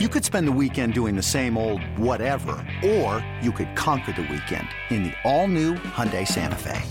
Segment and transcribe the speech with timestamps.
[0.00, 4.22] You could spend the weekend doing the same old whatever, or you could conquer the
[4.22, 6.82] weekend in the all-new Hyundai Santa Fe.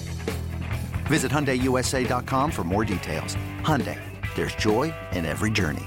[1.07, 3.35] Visit HyundaiUSA.com for more details.
[3.59, 3.99] Hyundai,
[4.35, 5.83] there's joy in every journey.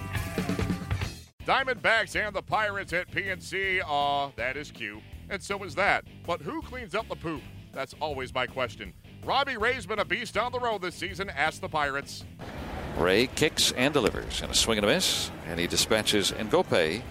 [1.47, 3.80] Diamondbacks and the Pirates at PNC.
[3.83, 5.01] Aw, that is cute.
[5.30, 6.04] And so is that.
[6.26, 7.40] But who cleans up the poop?
[7.72, 8.92] That's always my question.
[9.24, 11.30] Robbie Ray's been a beast on the road this season.
[11.30, 12.26] Ask the Pirates.
[12.97, 17.02] Ray kicks and delivers, and a swing and a miss, and he dispatches Ngoepe.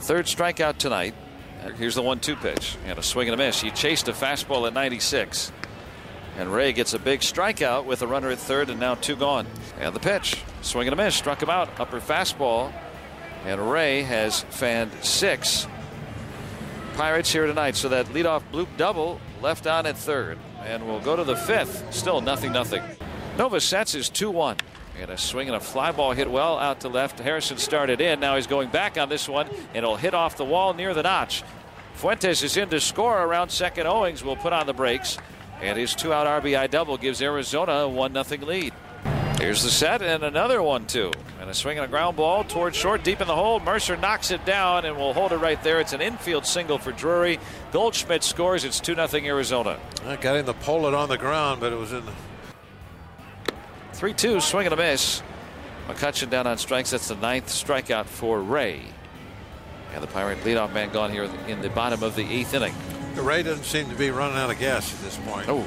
[0.00, 1.14] Third strikeout tonight.
[1.78, 3.60] Here's the one-two pitch, and a swing and a miss.
[3.60, 5.52] He chased a fastball at 96,
[6.38, 9.46] and Ray gets a big strikeout with a runner at third, and now two gone.
[9.78, 12.72] And the pitch, swing and a miss, struck him out, upper fastball,
[13.44, 15.66] and Ray has fanned six.
[16.94, 21.14] Pirates here tonight, so that leadoff bloop double left on at third, and we'll go
[21.14, 21.92] to the fifth.
[21.92, 22.82] Still nothing, nothing.
[23.38, 24.58] Nova sets is 2-1.
[25.00, 27.18] And a swing and a fly ball hit well out to left.
[27.18, 28.20] Harrison started in.
[28.20, 29.48] Now he's going back on this one.
[29.48, 31.42] And it'll hit off the wall near the notch.
[31.94, 33.86] Fuentes is in to score around second.
[33.86, 35.18] Owings will put on the brakes.
[35.60, 38.72] And his two out RBI double gives Arizona a 1 0 lead.
[39.38, 41.12] Here's the set and another one, two.
[41.40, 43.60] And a swing and a ground ball towards short, deep in the hole.
[43.60, 45.78] Mercer knocks it down and will hold it right there.
[45.78, 47.38] It's an infield single for Drury.
[47.70, 48.64] Goldschmidt scores.
[48.64, 49.78] It's 2 0 Arizona.
[50.06, 52.02] I got him to pull it on the ground, but it was in
[53.96, 55.22] 3 2, swing and a miss.
[55.88, 56.90] McCutchen down on strikes.
[56.90, 58.82] That's the ninth strikeout for Ray.
[59.94, 62.74] And the Pirate leadoff man gone here in the bottom of the eighth inning.
[63.14, 65.48] Ray doesn't seem to be running out of gas at this point.
[65.48, 65.66] Oh.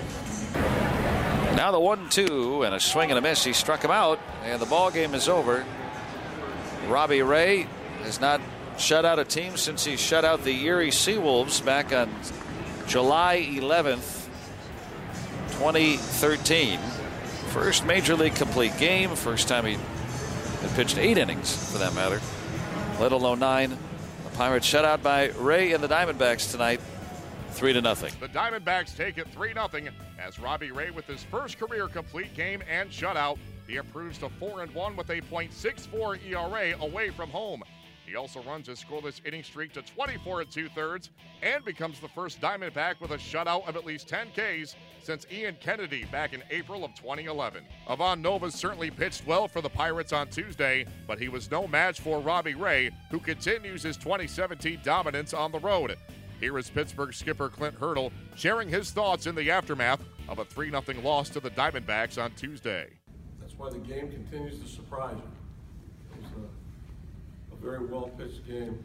[1.56, 3.44] Now the 1 2 and a swing and a miss.
[3.44, 5.66] He struck him out, and the ball game is over.
[6.88, 7.66] Robbie Ray
[8.04, 8.42] has not
[8.78, 12.12] shut out a team since he shut out the Erie Seawolves back on
[12.86, 14.28] July 11th,
[15.54, 16.80] 2013.
[17.52, 19.16] First major league complete game.
[19.16, 22.22] First time he had pitched eight innings, for that matter,
[23.00, 23.72] let alone nine.
[23.72, 26.80] The Pirates shut out by Ray and the Diamondbacks tonight,
[27.52, 28.14] three to nothing.
[28.20, 32.62] The Diamondbacks take it three nothing as Robbie Ray with his first career complete game
[32.70, 33.40] and shutout.
[33.68, 37.64] He improves to four and one with a .64 ERA away from home.
[38.10, 41.12] He also runs his scoreless inning streak to 24 and two thirds
[41.44, 45.56] and becomes the first Diamondback with a shutout of at least 10 Ks since Ian
[45.60, 47.64] Kennedy back in April of 2011.
[47.88, 52.02] Ivan Nova certainly pitched well for the Pirates on Tuesday, but he was no match
[52.02, 55.96] for Robbie Ray, who continues his 2017 dominance on the road.
[56.40, 60.72] Here is Pittsburgh skipper Clint Hurdle sharing his thoughts in the aftermath of a 3
[60.72, 62.88] 0 loss to the Diamondbacks on Tuesday.
[63.40, 65.39] That's why the game continues to surprise you
[67.62, 68.84] very well pitched game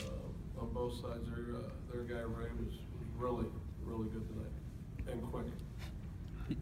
[0.00, 1.28] uh, on both sides.
[1.28, 2.74] Their, uh, their guy Ray was,
[3.16, 3.46] really,
[3.84, 5.46] really good tonight and quick.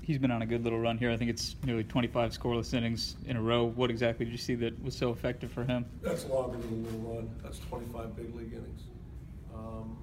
[0.03, 1.10] He's been on a good little run here.
[1.10, 3.65] I think it's nearly 25 scoreless innings in a row.
[3.65, 5.87] What exactly did you see that was so effective for him?
[6.03, 7.31] That's longer than a little run.
[7.43, 8.83] That's 25 big league innings.
[9.55, 9.97] Um,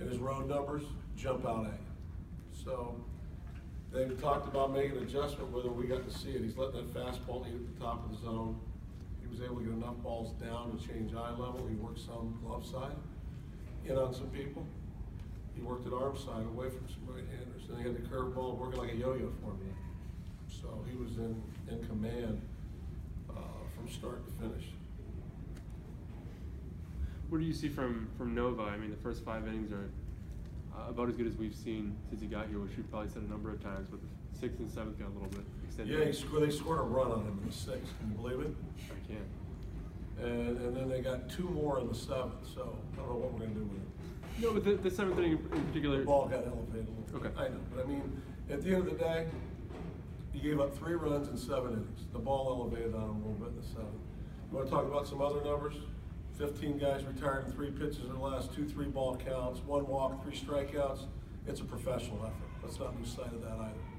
[0.00, 0.82] and his road numbers
[1.16, 2.64] jump out at you.
[2.64, 2.96] So
[3.92, 6.42] they've talked about making an adjustment whether we got to see it.
[6.42, 8.58] He's letting that fastball eat at the top of the zone
[9.26, 11.66] was able to get enough balls down to change eye level.
[11.68, 12.96] He worked some glove side,
[13.86, 14.66] in on some people.
[15.54, 17.62] He worked at arm side away from some right-handers.
[17.68, 19.70] Then he had the curveball working like a yo-yo for me.
[20.48, 21.40] So he was in,
[21.70, 22.40] in command
[23.30, 23.34] uh,
[23.74, 24.64] from start to finish.
[27.28, 28.62] What do you see from, from Nova?
[28.62, 29.88] I mean, the first five innings are
[30.76, 33.22] uh, about as good as we've seen since he got here, which we've probably said
[33.22, 35.98] a number of times, but the sixth and seventh got a little bit extended.
[35.98, 37.92] Yeah, he scored, they scored a run on him in the sixth.
[37.98, 38.54] Can you believe it?
[38.90, 40.24] I can.
[40.24, 43.32] And, and then they got two more in the seventh, so I don't know what
[43.32, 44.42] we're going to do with it.
[44.42, 45.98] No, but the, the seventh inning in particular.
[45.98, 47.30] The ball got elevated a little Okay.
[47.38, 49.26] I know, but I mean, at the end of the day,
[50.32, 52.00] he gave up three runs in seven innings.
[52.12, 54.02] The ball elevated on him a little bit in the seventh.
[54.50, 55.74] You want to talk about some other numbers?
[56.38, 60.36] 15 guys retired in three pitches or less, two three ball counts, one walk, three
[60.36, 61.04] strikeouts.
[61.46, 62.48] It's a professional effort.
[62.62, 63.93] Let's not lose sight of that either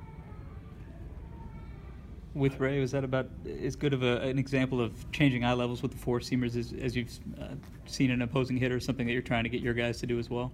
[2.35, 2.79] with Ray?
[2.79, 3.27] Was that about
[3.63, 6.73] as good of a, an example of changing eye levels with the four seamers as,
[6.79, 7.09] as you've
[7.41, 7.55] uh,
[7.85, 8.79] seen an opposing hitter?
[8.79, 10.51] Something that you're trying to get your guys to do as well?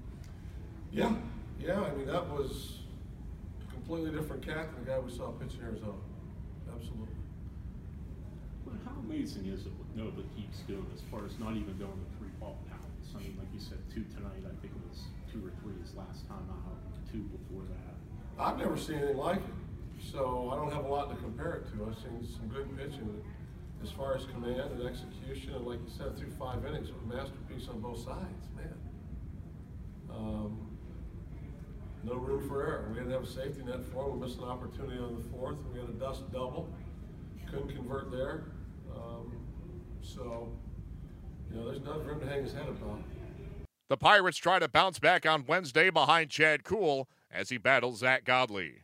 [0.92, 1.14] Yeah,
[1.60, 1.82] yeah.
[1.82, 2.80] I mean, that was
[3.68, 5.98] a completely different cat than the guy we saw pitch in Arizona.
[6.72, 7.16] Absolutely.
[8.66, 11.98] Well, how amazing is it what Nova keeps doing as far as not even going
[11.98, 13.10] to three ball counts?
[13.16, 14.46] I mean, like you said, two tonight.
[14.46, 16.78] I think it was two or three his last time out.
[17.12, 17.96] Two before that.
[18.40, 19.71] I've never seen anything like it.
[20.10, 21.86] So I don't have a lot to compare it to.
[21.86, 23.22] I've seen some good pitching
[23.84, 27.68] as far as command and execution, and like you said, through five innings, a masterpiece
[27.68, 28.74] on both sides, man.
[30.10, 30.72] Um,
[32.04, 32.88] no room for error.
[32.90, 34.20] We didn't have a safety net for him.
[34.20, 35.58] We missed an opportunity on the fourth.
[35.74, 36.68] We had a dust double.
[37.50, 38.46] Couldn't convert there.
[38.96, 39.34] Um,
[40.02, 40.52] so
[41.50, 43.02] you know, there's nothing for him to hang his head about.
[43.90, 48.24] The Pirates try to bounce back on Wednesday behind Chad Kuhl as he battles Zack
[48.24, 48.84] Godley.